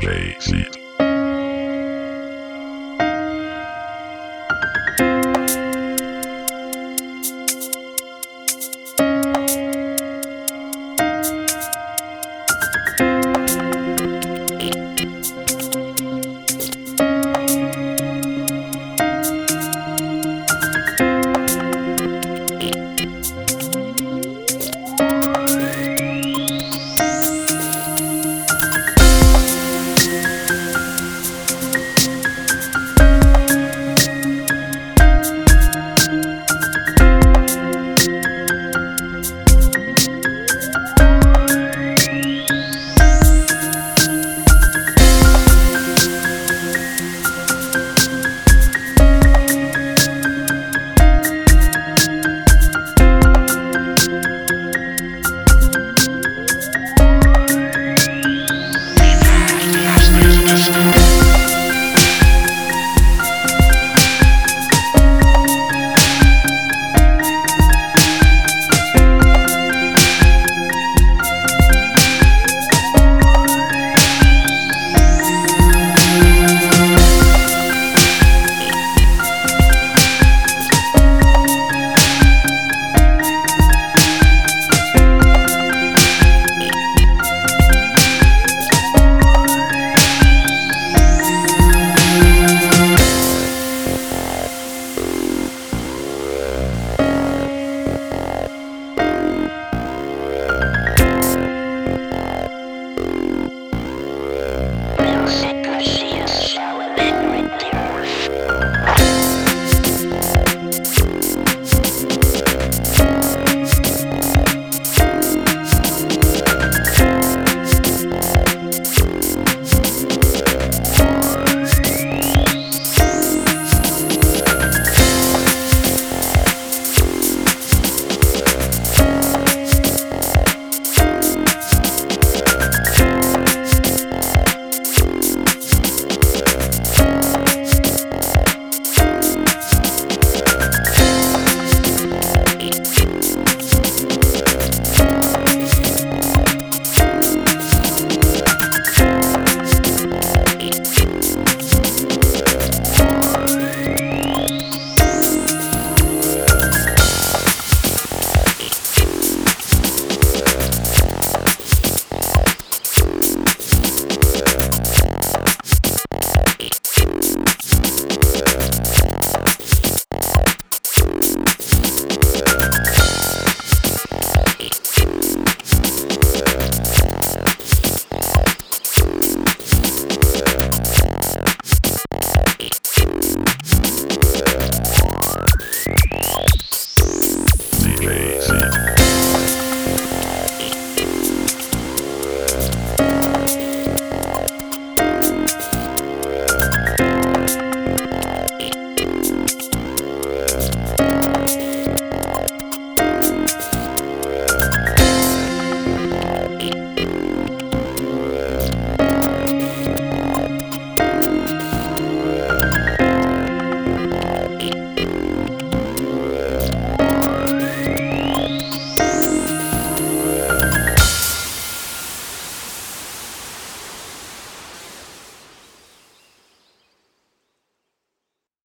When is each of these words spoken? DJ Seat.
DJ 0.00 0.42
Seat. 0.42 0.85